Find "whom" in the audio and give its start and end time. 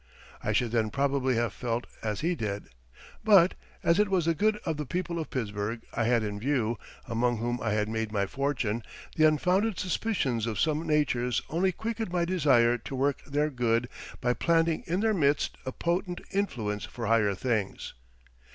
7.37-7.59